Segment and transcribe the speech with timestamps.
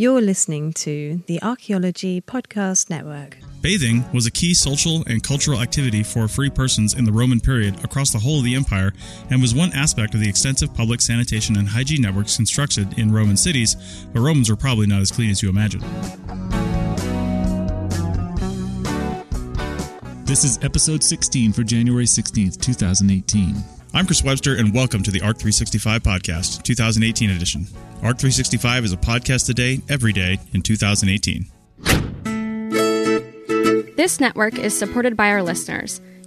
[0.00, 3.36] You're listening to the Archaeology Podcast Network.
[3.60, 7.84] Bathing was a key social and cultural activity for free persons in the Roman period
[7.84, 8.94] across the whole of the empire
[9.28, 13.36] and was one aspect of the extensive public sanitation and hygiene networks constructed in Roman
[13.36, 13.76] cities,
[14.14, 15.82] but Romans were probably not as clean as you imagine.
[20.30, 23.56] This is episode 16 for January 16th, 2018.
[23.92, 27.62] I'm Chris Webster, and welcome to the ARC 365 Podcast, 2018 edition.
[27.96, 31.46] ARC 365 is a podcast today, every day in 2018.
[33.96, 36.00] This network is supported by our listeners.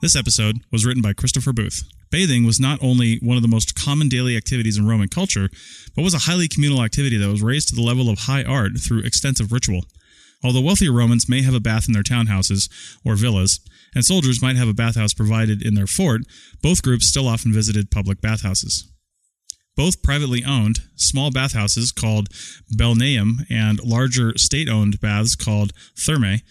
[0.00, 1.84] This episode was written by Christopher Booth.
[2.10, 5.48] Bathing was not only one of the most common daily activities in Roman culture,
[5.94, 8.72] but was a highly communal activity that was raised to the level of high art
[8.80, 9.84] through extensive ritual.
[10.42, 12.68] Although wealthier Romans may have a bath in their townhouses
[13.04, 13.60] or villas,
[13.94, 16.22] and soldiers might have a bathhouse provided in their fort,
[16.60, 18.90] both groups still often visited public bathhouses.
[19.76, 22.30] Both privately owned, small bathhouses called
[22.76, 26.42] balneum and larger state owned baths called thermae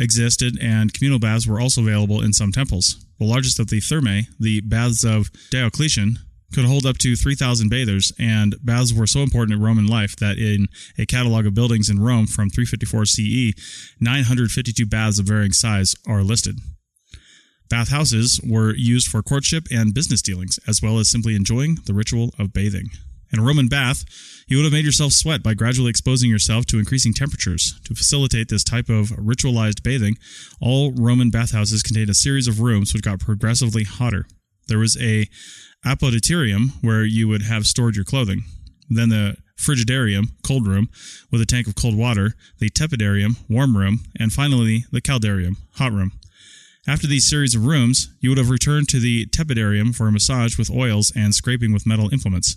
[0.00, 3.04] existed, and communal baths were also available in some temples.
[3.18, 6.18] The largest of the thermae, the baths of Diocletian,
[6.52, 10.38] could hold up to 3,000 bathers, and baths were so important in Roman life that
[10.38, 10.66] in
[10.98, 16.22] a catalog of buildings in Rome from 354 CE, 952 baths of varying size are
[16.22, 16.58] listed.
[17.68, 22.34] Bathhouses were used for courtship and business dealings, as well as simply enjoying the ritual
[22.36, 22.90] of bathing.
[23.32, 24.04] In a Roman bath,
[24.48, 27.78] you would have made yourself sweat by gradually exposing yourself to increasing temperatures.
[27.84, 30.16] To facilitate this type of ritualized bathing,
[30.60, 34.26] all Roman bathhouses contained a series of rooms which got progressively hotter.
[34.66, 35.28] There was a
[35.84, 38.42] apodyterium where you would have stored your clothing.
[38.88, 40.88] Then the frigidarium, cold room,
[41.30, 45.92] with a tank of cold water, the tepidarium, warm room, and finally the caldarium, hot
[45.92, 46.12] room.
[46.88, 50.58] After these series of rooms, you would have returned to the tepidarium for a massage
[50.58, 52.56] with oils and scraping with metal implements.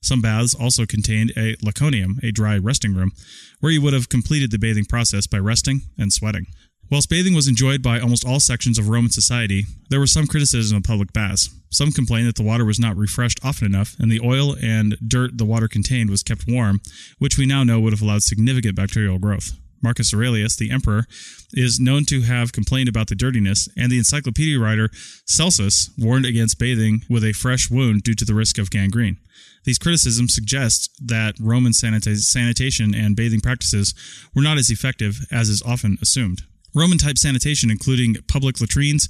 [0.00, 3.12] Some baths also contained a laconium, a dry resting room,
[3.60, 6.46] where you would have completed the bathing process by resting and sweating.
[6.90, 10.78] Whilst bathing was enjoyed by almost all sections of Roman society, there was some criticism
[10.78, 11.50] of public baths.
[11.70, 15.36] Some complained that the water was not refreshed often enough, and the oil and dirt
[15.36, 16.80] the water contained was kept warm,
[17.18, 19.52] which we now know would have allowed significant bacterial growth.
[19.82, 21.04] Marcus Aurelius, the emperor,
[21.52, 24.90] is known to have complained about the dirtiness, and the encyclopedia writer
[25.26, 29.18] Celsus warned against bathing with a fresh wound due to the risk of gangrene.
[29.64, 33.94] These criticisms suggest that Roman sanita- sanitation and bathing practices
[34.34, 36.42] were not as effective as is often assumed.
[36.74, 39.08] Roman type sanitation, including public latrines,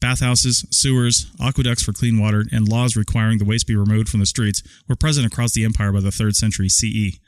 [0.00, 4.26] bathhouses, sewers, aqueducts for clean water, and laws requiring the waste be removed from the
[4.26, 7.18] streets, were present across the empire by the 3rd century CE.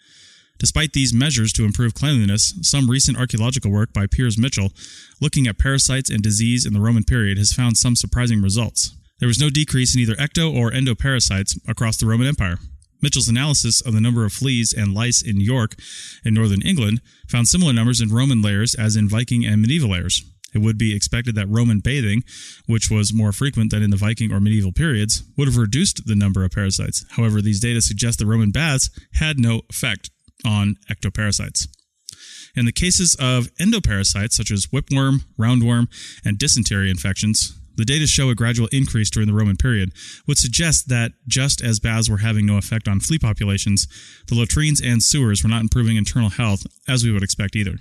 [0.62, 4.72] Despite these measures to improve cleanliness, some recent archaeological work by Piers Mitchell,
[5.20, 8.94] looking at parasites and disease in the Roman period, has found some surprising results.
[9.18, 12.58] There was no decrease in either ecto or endoparasites across the Roman Empire.
[13.02, 15.74] Mitchell's analysis of the number of fleas and lice in York
[16.24, 20.22] in northern England found similar numbers in Roman layers as in Viking and medieval layers.
[20.54, 22.22] It would be expected that Roman bathing,
[22.66, 26.14] which was more frequent than in the Viking or medieval periods, would have reduced the
[26.14, 27.04] number of parasites.
[27.16, 30.10] However, these data suggest that Roman baths had no effect
[30.44, 31.69] on ectoparasites.
[32.54, 35.88] In the cases of endoparasites such as whipworm, roundworm,
[36.25, 39.92] and dysentery infections, the data show a gradual increase during the Roman period,
[40.26, 43.86] which suggests that just as baths were having no effect on flea populations,
[44.26, 47.78] the latrines and sewers were not improving internal health as we would expect either.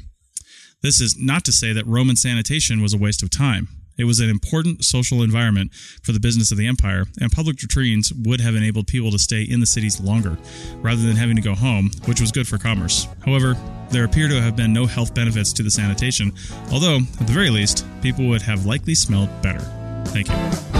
[0.81, 3.67] This is not to say that Roman sanitation was a waste of time.
[3.97, 8.11] It was an important social environment for the business of the empire, and public latrines
[8.13, 10.37] would have enabled people to stay in the cities longer,
[10.77, 13.07] rather than having to go home, which was good for commerce.
[13.25, 13.55] However,
[13.89, 16.33] there appear to have been no health benefits to the sanitation,
[16.71, 19.59] although, at the very least, people would have likely smelled better.
[20.05, 20.70] Thank you.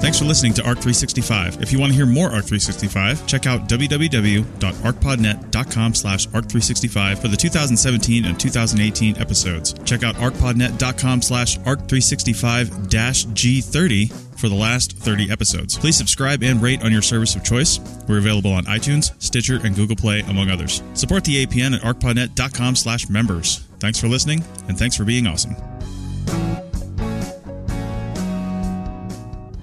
[0.00, 1.62] Thanks for listening to ARC 365.
[1.62, 7.36] If you want to hear more ARC 365, check out www.archpodnet.com slash ARC365 for the
[7.36, 9.74] 2017 and 2018 episodes.
[9.84, 15.76] Check out archpodnet.com slash ARC365-G30 for the last 30 episodes.
[15.76, 17.78] Please subscribe and rate on your service of choice.
[18.08, 20.82] We're available on iTunes, Stitcher, and Google Play, among others.
[20.94, 23.58] Support the APN at archpodnet.com slash members.
[23.80, 25.54] Thanks for listening, and thanks for being awesome.